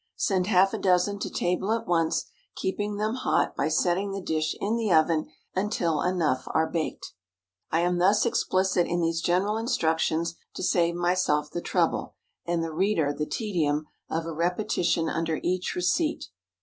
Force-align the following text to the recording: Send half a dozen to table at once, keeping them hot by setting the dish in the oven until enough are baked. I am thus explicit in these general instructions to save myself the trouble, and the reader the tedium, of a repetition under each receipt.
Send 0.15 0.47
half 0.47 0.73
a 0.73 0.79
dozen 0.79 1.19
to 1.19 1.29
table 1.29 1.71
at 1.71 1.85
once, 1.85 2.25
keeping 2.55 2.95
them 2.95 3.13
hot 3.13 3.55
by 3.55 3.67
setting 3.67 4.13
the 4.13 4.19
dish 4.19 4.55
in 4.59 4.75
the 4.75 4.91
oven 4.91 5.27
until 5.55 6.01
enough 6.01 6.45
are 6.55 6.67
baked. 6.67 7.13
I 7.69 7.81
am 7.81 7.99
thus 7.99 8.25
explicit 8.25 8.87
in 8.87 9.01
these 9.01 9.21
general 9.21 9.57
instructions 9.59 10.33
to 10.55 10.63
save 10.63 10.95
myself 10.95 11.51
the 11.51 11.61
trouble, 11.61 12.15
and 12.47 12.63
the 12.63 12.73
reader 12.73 13.13
the 13.13 13.27
tedium, 13.27 13.85
of 14.09 14.25
a 14.25 14.33
repetition 14.33 15.07
under 15.07 15.39
each 15.43 15.75
receipt. 15.75 16.29